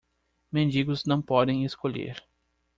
Mendigos 0.51 1.05
não 1.05 1.21
podem 1.21 1.63
escolher. 1.63 2.25